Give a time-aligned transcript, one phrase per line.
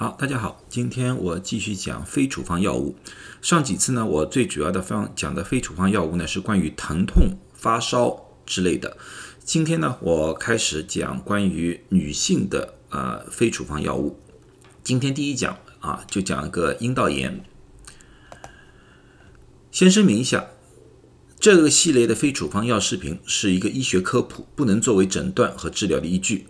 [0.00, 2.96] 好，大家好，今天我继续讲非处方药物。
[3.42, 8.96] 上几次呢，我最主要的方讲的非处方药物呢是关于疼痛、发烧之类的。
[9.44, 14.18] 今天呢，我开始讲关于女性的呃非处方药物。
[14.82, 17.44] 今天第一讲啊，就讲一个阴道炎。
[19.70, 20.46] 先声明一下，
[21.38, 26.46] 这个系列的非处方药视频是一个医学科普，不能作为诊断和治疗的依据。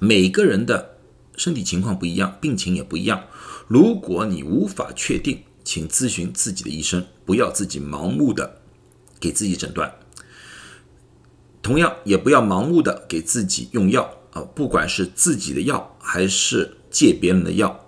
[0.00, 0.93] 每个人的
[1.36, 3.24] 身体情况不一样，病情也不一样。
[3.66, 8.60] 如果你无法确定，请咨询自己的医生，不要自己盲目的
[9.18, 9.92] 给自己诊断。
[11.62, 17.86] 同样，也不要盲目的给自己用药啊，不管是自己的药还是借别人的药，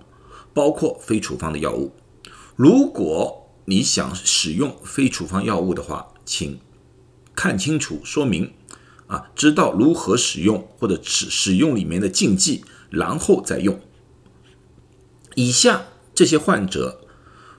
[0.54, 1.92] 包括非处方的药物。
[2.56, 6.58] 如果你想使用非处方药物的话，请
[7.34, 8.50] 看清楚说明
[9.06, 12.64] 啊，知道如何使用或者使使用里面的禁忌。
[12.90, 13.78] 然后再用。
[15.34, 17.00] 以下这些患者，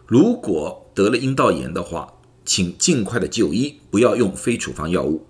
[0.05, 5.27] 如果得了阴道炎的话，请尽快的就医，不要用非处方药物。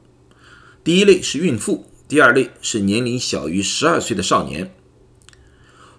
[0.83, 4.73] 第一类是孕妇，第二类是年龄小于十二岁的少年。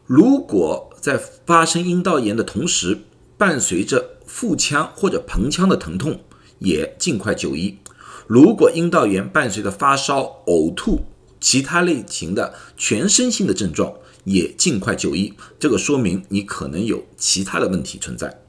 [0.06, 2.98] 如果在发生阴道炎的同时，
[3.36, 6.20] 伴随着腹腔或者盆腔的疼痛，
[6.60, 7.78] 也尽快就医。
[8.26, 11.02] 如果阴道炎伴随着发烧、呕吐，
[11.40, 13.94] 其他类型的全身性的症状
[14.24, 18.42] 也尽快就医，这个说明你可能有其他的问题存在。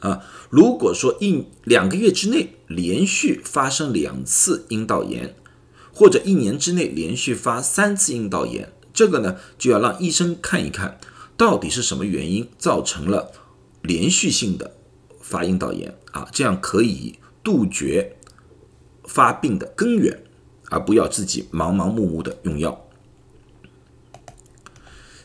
[0.00, 5.36] 啊，如果说一两个月之内连续发生两次阴道炎，
[5.92, 10.98] 或者一年之内连续发三次阴道炎，这个呢就要让医生看一看，
[11.36, 13.32] 到底是什么原因造成了
[13.80, 14.74] 连续性的
[15.20, 18.16] 发阴道炎啊，这样可以杜绝
[19.04, 20.21] 发病的根源。
[20.72, 22.88] 而不要自己盲盲目目的用药。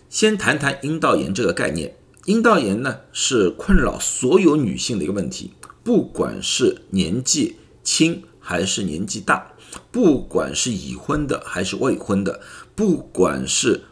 [0.09, 1.95] 先谈谈阴道炎这个概念。
[2.26, 9.53] 阴道炎呢是困扰所有女性的一个问题，不管是年纪轻还是年纪大，
[9.94, 12.41] 不管是已婚的还是未婚的，
[12.75, 13.86] 不管是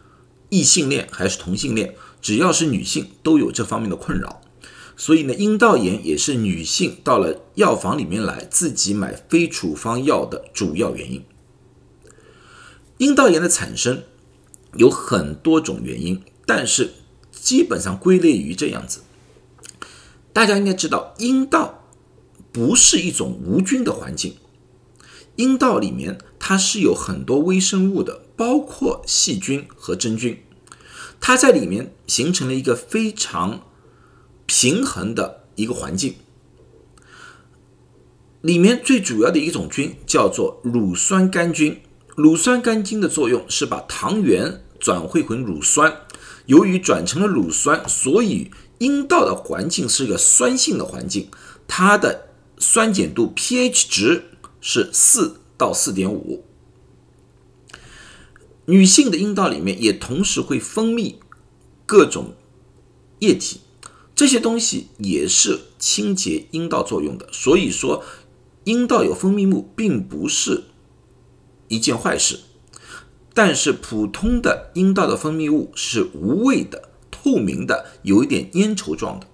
[0.50, 4.42] 异性恋还是同性恋，只要是女性都有这方面的困扰。
[4.98, 11.24] 所以呢，阴道炎也是女性到了药房里面来自己买非处方药的主要原因。
[12.98, 14.04] 阴道炎的产生
[14.76, 16.94] 有很多种原因，但是
[17.32, 19.02] 基本上归类于这样子。
[20.32, 21.90] 大家应该知道，阴道
[22.52, 24.38] 不是一种无菌的环境，
[25.36, 30.42] 阴道里面它是有很多微生物的，包括细菌和真菌，
[31.20, 33.62] 它在里面形成了一个非常
[34.46, 36.16] 平衡的一个环境。
[38.42, 41.82] 里面最主要的一种菌叫做乳酸杆菌。
[42.16, 46.02] 乳酸杆菌的作用是把糖原转汇成乳酸，
[46.46, 51.30] 由于转成了乳酸，所以阴道的环境是个酸性的环境，
[51.68, 54.24] 它的酸碱度 pH 值
[54.62, 56.46] 是四到四点五。
[58.68, 61.16] 女性的阴道里面也同时会分泌
[61.86, 62.34] 各种
[63.20, 63.60] 液体，
[64.16, 68.06] 这些东西也是清洁阴道作用的，所以说
[68.64, 70.64] 阴道有分泌物并不是。
[71.68, 72.42] 一件坏事，
[73.34, 79.28] 但是普通的阴道的分泌物是无味的、透明的，有一点粘稠状的。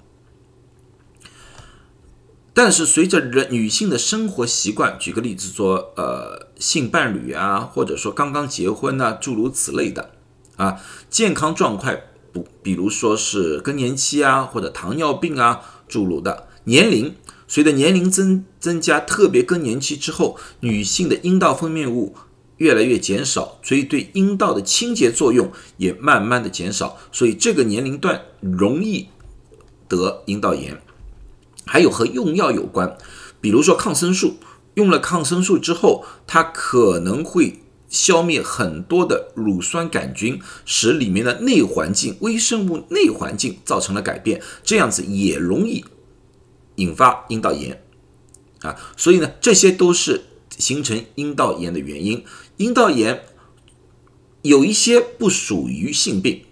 [2.53, 10.11] 但是随着人女性的生活习惯，举个例子说，呃，性伴侣啊，或者说刚刚结婚啊，诸如此类的
[10.57, 11.95] 啊，健康状况
[12.33, 17.15] 不，比如说是更年期啊，或者糖尿病啊，诸如的年龄。
[17.51, 22.15] 随着年龄增增加，特别更年期之后，女性的阴道分泌物
[22.55, 29.09] 越来越减少，所以对阴道的清洁作用也慢慢的减少，所以这个年龄段容易
[29.89, 30.81] 得阴道炎。
[31.65, 32.97] 还有和用药有关，
[33.41, 34.37] 比如说抗生素，
[34.75, 45.83] 用了抗生素之后，它可能会消灭很多的乳酸杆菌，使里面的内环境微生物内环境造成了改变，这样子也容易。
[46.75, 47.83] 引发阴道炎
[48.61, 50.21] 啊，所以呢，这些都是
[50.57, 52.23] 形成阴道炎的原因。
[52.57, 53.23] 阴道炎
[54.41, 56.43] 有一些不属于性病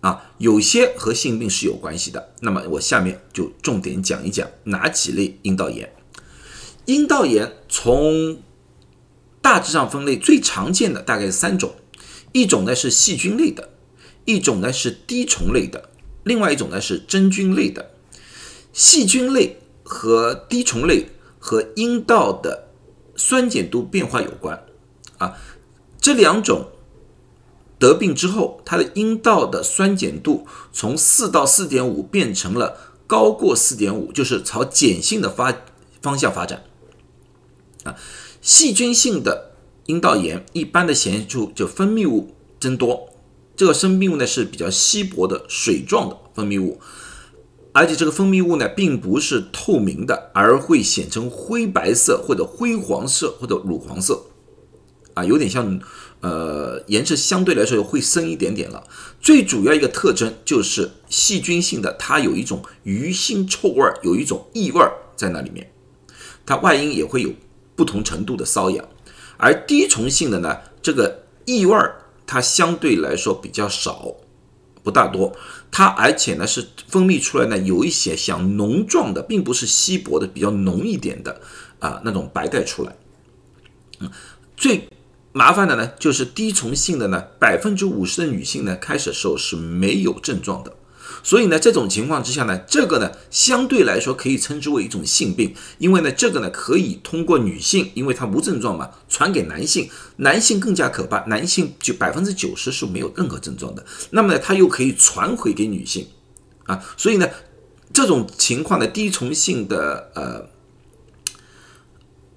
[0.00, 2.34] 啊，有些和性病是有关系的。
[2.40, 5.92] 那么我下面就重点讲一讲哪几类阴道炎。
[6.86, 8.40] 阴道炎从
[9.40, 11.74] 大致上分类，最常见的大概是三种，
[12.32, 13.70] 一种呢是细菌类的，
[14.24, 15.90] 一种呢是滴虫类的，
[16.24, 17.90] 另外一种呢是真菌类的。
[18.72, 21.08] 细菌类和滴虫类
[21.38, 22.68] 和阴道的
[23.16, 24.64] 酸碱度变化有关
[25.18, 25.36] 啊，
[26.00, 26.70] 这两种
[27.78, 32.76] 得病之后，它的阴道的酸碱度从四到四点五变成了
[33.06, 35.54] 高过四点五，就是朝碱性的发
[36.00, 36.64] 方向发展。
[37.84, 37.96] 啊，
[38.40, 39.52] 细菌性的
[39.86, 43.10] 阴道炎一般的显现出就分泌物增多，
[43.56, 46.80] 这个分泌物呢是比较稀薄的水状的分泌物，
[47.72, 54.24] 而且这个分泌物呢并不是透明的，而会显成灰白色或者灰黄色或者乳黄色。
[55.14, 55.78] 啊，有点像，
[56.20, 58.82] 呃，颜色相对来说会深一点点了。
[59.20, 65.70] 最主要一个特征就是细菌性的，它有一种鱼腥臭味儿，有一种异味儿在那里面。
[66.46, 67.30] 它外阴也会有
[67.76, 68.88] 不同程度的瘙痒，
[69.36, 74.14] 而滴虫性的呢，这个异味儿它相对来说比较少，
[74.82, 75.34] 不大多。
[75.70, 81.40] 它而且呢是分泌出来呢有一些像脓状的，并不是稀薄的，比较浓一点的
[81.78, 82.96] 啊那种白带出来。
[84.00, 84.10] 嗯，
[84.56, 84.88] 最。
[85.34, 90.76] 麻烦的呢，就是滴虫性的呢，百分之五十的女性呢，开始的时候是没有症状的，
[91.22, 106.06] 所以呢，这种情况之下呢，这个呢，相对来说可以称之为一种性病，因为呢，这个呢，可以通过女性，因为它无症状嘛，传给男性，男性更加可怕，男性就百分之九十是没有任何症状的，那么呢，它又可以传回给女性，
[106.64, 107.28] 啊，所以呢，
[107.92, 110.48] 这种情况的滴虫性的呃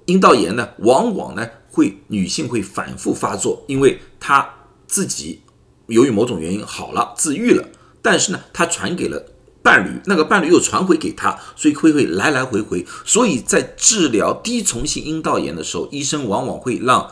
[0.06, 1.48] 阴道炎呢，往往呢。
[1.76, 4.50] 会女性会反复发作，因为她
[4.88, 5.42] 自己
[5.88, 7.68] 由于某种原因好了自愈了，
[8.06, 9.32] 但是呢，他传给了
[9.64, 12.86] 伴侣，那个伴侣又传回给他，所以会会来来回回。
[13.04, 17.10] 所以在治疗滴虫性阴道炎的时候，医生往往会让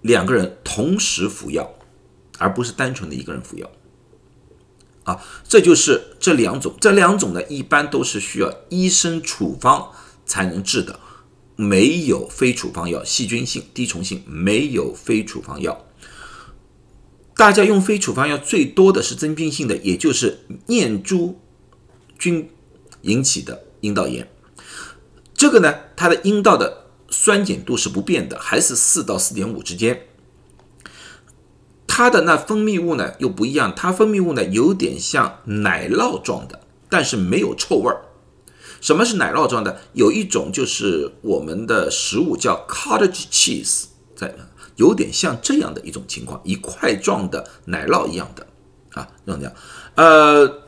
[0.00, 1.70] 两个人同时服药，
[2.38, 3.70] 而不是单纯的一个人服药。
[5.04, 9.90] 啊，这就是这两种，这两种呢，一般都是需要医生处方
[10.24, 10.98] 才能治的。
[11.56, 15.85] 没有非处方药，细菌性、滴虫性没有非处方药。
[17.36, 21.38] 大家用非处方药最多的是真菌性的，也就是念珠
[22.18, 22.50] 菌
[23.02, 24.28] 引起的阴道炎。
[25.34, 30.06] 这个呢，它的阴道的酸碱度是不变的，还是四到四点五之间。
[31.86, 38.02] 它的那分泌物呢又不一样，它分泌物呢有点像奶酪状的，但是没有臭味儿。
[38.80, 39.80] 什么是奶酪状的？
[39.92, 43.84] 有一种就是我们的食物叫 cottage cheese，
[44.14, 44.34] 在
[44.76, 48.46] 有点像这样的一种情况，一块状的奶酪一样的
[48.92, 49.52] 啊，这样
[49.94, 50.62] 呃，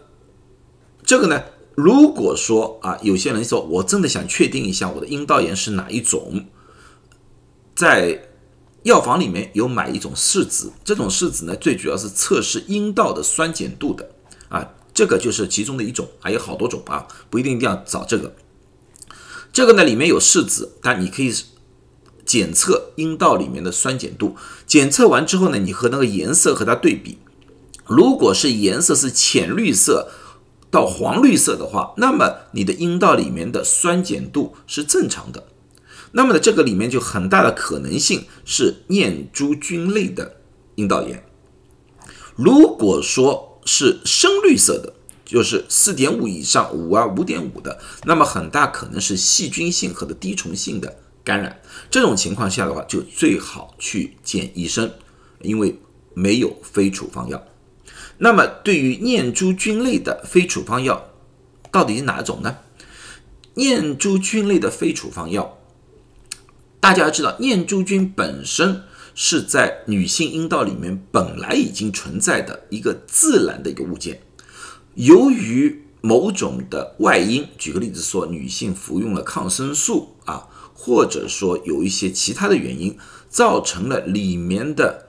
[1.05, 1.43] 这个呢，
[1.75, 6.47] 如果说啊，有些人说我真的想确定一下我的阴道炎是哪一种，
[7.75, 8.29] 在
[8.83, 14.11] 药房里面有买一种试纸，这种试纸呢，最主要是测试阴道的酸碱度的
[14.49, 14.75] 啊。
[14.95, 18.35] 这个就是其中的一种，还有好多种啊，不一定一定要找这个。
[19.53, 21.33] 这个呢里面有试纸，但你可以
[22.29, 24.37] 检测阴道里面的酸碱度。
[24.67, 27.19] 检测完之后呢，你和那个颜色和它对比，
[27.87, 30.09] 如果是颜色是浅绿色
[30.71, 35.49] 到黄绿色的话，那么你的阴道里面的酸碱度是正常的。
[36.13, 40.37] 那么呢，这个里面就很大的可能性是念珠菌类的
[40.75, 41.25] 阴道炎。
[42.37, 44.95] 如果说，是深绿色的，
[45.27, 50.97] 就是四点五以上，五啊五点五的，那么很大可能是细菌性和的滴虫性的
[51.29, 51.61] 感染。
[51.91, 54.91] 这种情况下的话，就最好去见医生，
[55.43, 55.79] 因为
[56.15, 57.45] 没有非处方药。
[58.17, 61.11] 那么对于念珠菌类的非处方药，
[61.71, 62.57] 到底是哪种呢？
[63.55, 65.59] 念珠菌类的非处方药，
[66.81, 68.85] 大家要知道，念珠菌本身。
[69.21, 74.23] 是在女性阴道里面本来已经存在的一个自然的一个物件，
[74.95, 80.47] 由于某种的外因，举个例子说，女性服用了抗生素啊，
[80.81, 82.97] 或者说有一些其他的原因，
[83.29, 85.09] 造成了里面的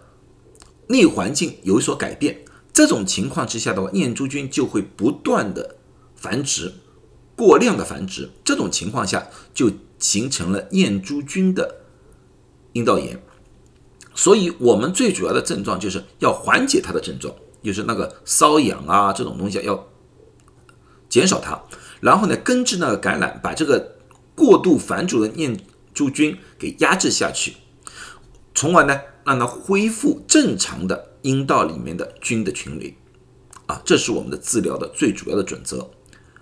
[0.87, 2.43] 内环境有所改变。
[2.73, 5.75] 这种情况之下的话，念珠菌就会不断的
[6.15, 6.73] 繁殖，
[7.35, 8.31] 过量的繁殖。
[8.43, 11.81] 这种情况下就形成了念珠菌的
[12.73, 13.21] 阴道炎。
[14.15, 19.87] 所以，我们最主要的症状就是要缓解它的症状，就是那个瘙痒啊这种东西要
[21.07, 21.61] 减少它，
[22.01, 23.98] 然后呢根治那个感染，把这个
[24.39, 25.59] 过度繁殖的念
[25.93, 27.57] 珠菌给压制下去，
[28.55, 32.95] 从而呢让它恢复正常的阴道里面的菌的群类，
[33.65, 35.91] 啊，这是我们的治疗的最主要的准则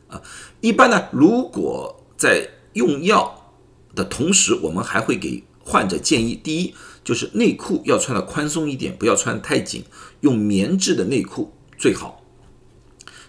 [0.08, 0.22] 啊。
[0.62, 3.54] 一般呢，如果在用药
[3.96, 6.76] 的同时，我们还会给患者建议，第一。
[7.08, 9.86] 就是内裤要穿的宽松一点，不要穿太紧，
[10.20, 12.22] 用棉质的内裤最好。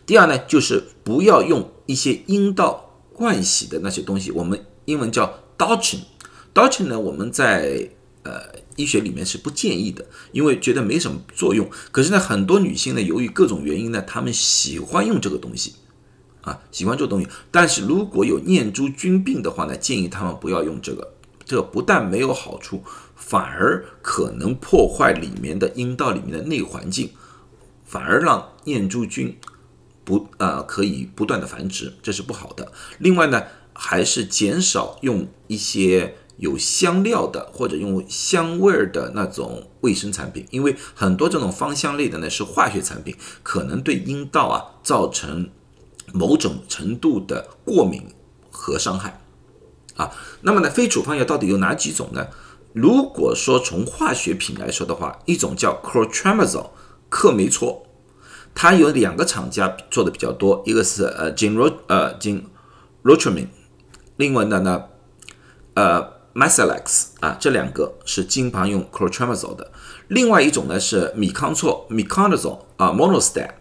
[0.05, 2.88] 第二呢，就是不要用一些阴道
[3.19, 6.03] 灌洗的那些东西，我们英文叫 douching。
[6.55, 7.91] douching 呢，我们在
[8.23, 8.41] 呃
[8.77, 11.69] 医学里面是不建议的，因为觉得没什么作用。
[11.91, 15.75] 可是呢，很多女性呢，由于各种原因呢，她们喜欢用这个东西，
[16.43, 17.27] 啊，喜欢这个东西。
[17.51, 21.15] 但是如果有念珠菌病的话呢，建议她们不要用这个。
[21.45, 22.85] 这个不但没有好处，
[23.17, 27.11] 反而可能破坏里面的阴道里面的内环境，
[27.85, 29.35] 反而让念珠菌
[30.09, 32.73] 不呃可以不断的繁殖，这是不好的。
[32.99, 33.43] 另外呢，
[33.75, 36.17] 还是减少用一些。
[36.39, 45.51] 有香料的或者用香味儿的那种卫生产品，因为很多这种芳香类的呢是化学产品，可能对阴道啊造成
[46.13, 48.05] 某种程度的过敏
[48.53, 49.21] 和伤害
[49.97, 50.13] 啊。
[50.43, 52.29] 那么呢，非处方药到底有哪几种呢？
[52.73, 56.71] 如果说从化学品来说的话，一种叫 clotrimazole
[57.09, 57.83] 克霉唑，
[58.55, 62.45] 它有两个厂家做的比较多，一个是呃 g i n r o 呃 g i n
[63.03, 63.49] r o t r a m i n
[64.17, 64.85] 另外的呢
[65.75, 66.19] 呃。
[66.35, 69.73] m a s l e x 啊，这两个是经常用 clotrimazole 的。
[70.07, 73.55] 另外一种呢是米康唑 m i c o n a z o l 啊，monostat。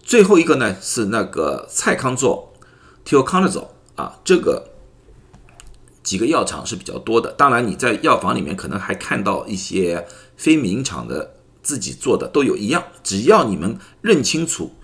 [0.00, 2.50] 最后一个呢是那个蔡康唑
[3.04, 4.68] （tioconazole） 啊，这个
[6.04, 7.32] 几个药厂是比较多的。
[7.32, 14.76] 当然你在药房里面可能还看到一些非名厂的自己做的都有一样，只要你们认清楚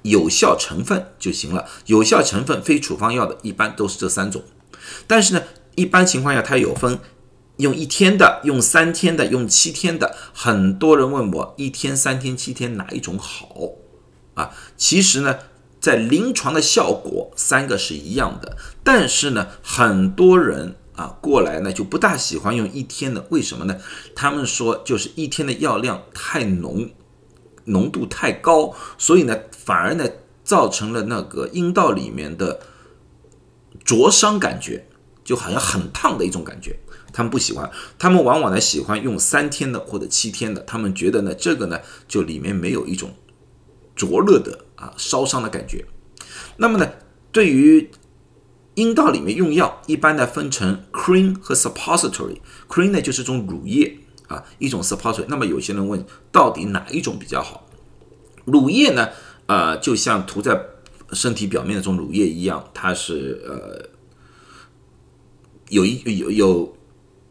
[0.00, 1.66] 有效成分就行了。
[1.84, 4.42] 有效成分非处方药的一般都是这三种，
[5.06, 5.42] 但是呢。
[5.78, 6.98] 一般情况下，它有分
[7.58, 10.16] 用一天的、用三天的、用七天的。
[10.34, 13.48] 很多人问我一天、三天、七天哪一种好
[14.34, 14.50] 啊？
[14.76, 15.38] 其实呢，
[15.78, 23.78] 在临床的效果三个是一样的，但是呢，很多人啊过来呢就不大喜欢用一天的，为什么呢？
[24.14, 26.90] 他们说就是一天的药量太浓，
[27.64, 30.04] 浓度太高，所以呢反而呢
[30.44, 32.60] 造成了那个阴道里面的
[33.84, 34.84] 灼伤感觉。
[35.24, 36.74] 就好像很烫的一种感觉，
[37.12, 41.78] 他们不喜欢，他们往往呢喜欢用三天的或者七天的，他们觉得呢这个呢
[42.08, 43.14] 就里面没有一种
[43.94, 45.84] 灼热的啊烧伤的感觉。
[46.56, 46.90] 那么呢，
[47.30, 47.90] 对于
[48.78, 55.26] 阴道里面用药，一般呢分成 cream 和 suppository，cream 呢就是种乳液啊，一种 suppository。
[55.28, 57.66] 那么有些人问，到底哪一种比较好？
[58.44, 59.08] 乳液呢，
[59.46, 60.58] 呃，就像涂在
[61.12, 63.88] 身体表面的这种乳液一样，它是呃。
[65.70, 66.76] 有一有有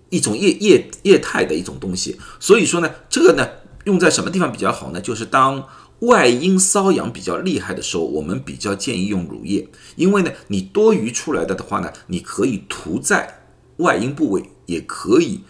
[0.10, 3.50] 一种液液液态的一种东西，所以说呢，这个呢
[3.86, 5.02] 用在什么地方比较好呢？
[5.02, 5.68] 就是当
[6.00, 13.42] 外阴瘙痒比较厉害的时候，我们比较建议用乳液，因为呢，你多余出来的的话呢，你可以涂在
[13.78, 15.42] 外阴部位，也可以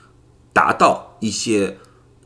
[0.54, 1.77] 达到一些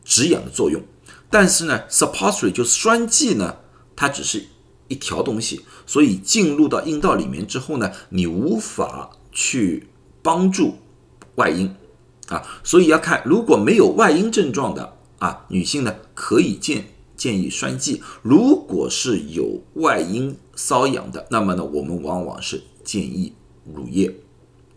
[0.04, 0.82] 止痒的作用。
[1.30, 3.58] 但是呢，suppository 就酸剂呢，
[3.96, 4.46] 它只是
[4.88, 9.88] 一条东西，所以进入到阴道里面之后呢，你无法去。
[10.24, 10.78] 帮助
[11.34, 11.76] 外阴
[12.28, 16.86] 啊，所以要看如果没有外阴症状的啊女性呢，可以建
[17.22, 23.34] 建议栓剂；如果是有外阴瘙痒的，那么呢，我们往往是建议
[23.76, 24.16] 乳液。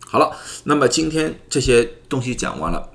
[0.05, 2.91] 好了，那么今天这些东西讲完了，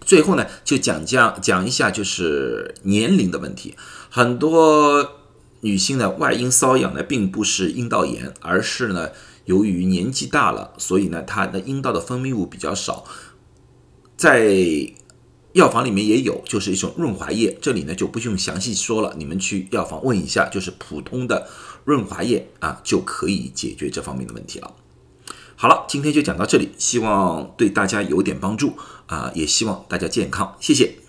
[0.00, 3.74] 最后呢，就讲讲讲一下就是年龄的问题。
[4.08, 5.12] 很多
[5.60, 9.10] 女性的外阴瘙痒呢，并不是阴道炎，而是呢。
[9.44, 13.04] 由于年纪大了，所以呢，她的阴道的分泌物比较少，
[14.16, 14.50] 在
[15.56, 17.56] 药房里面也有，就是一种润滑液。
[17.62, 21.48] 这里呢就不用详细说了，你们去药房问一下，就是普通的
[21.86, 24.74] 润滑液啊，就可以解决这方面的问题了。
[25.56, 28.74] 好了，今天就讲到这里，希望对大家有点帮助
[29.06, 31.05] 啊，也希望大家健康，谢谢。